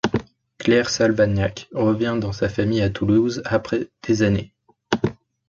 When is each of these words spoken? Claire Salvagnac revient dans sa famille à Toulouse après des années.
Claire 0.57 0.89
Salvagnac 0.89 1.67
revient 1.75 2.17
dans 2.19 2.31
sa 2.31 2.49
famille 2.49 2.81
à 2.81 2.89
Toulouse 2.89 3.43
après 3.45 3.91
des 4.07 4.23
années. 4.23 4.51